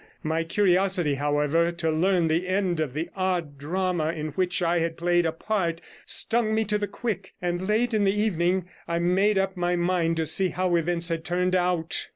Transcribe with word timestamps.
My 0.23 0.43
curiosity, 0.43 1.13
however, 1.13 1.71
to 1.73 1.91
learn 1.91 2.27
the 2.27 2.47
end 2.47 2.79
of 2.79 2.95
the 2.95 3.11
odd 3.15 3.59
drama 3.59 4.11
in 4.11 4.29
which 4.29 4.63
I 4.63 4.79
had 4.79 4.97
played 4.97 5.27
a 5.27 5.31
part 5.31 5.79
stung 6.07 6.55
me 6.55 6.65
to 6.65 6.79
the 6.79 6.87
quick, 6.87 7.33
and 7.39 7.67
late 7.67 7.93
in 7.93 8.03
the 8.03 8.11
evening 8.19 8.65
I 8.87 8.97
made 8.97 9.37
up 9.37 9.55
my 9.55 9.75
mind 9.75 10.17
to 10.17 10.25
see 10.25 10.49
how 10.49 10.75
events 10.75 11.09
had 11.09 11.23
turned 11.23 11.53
out. 11.55 12.07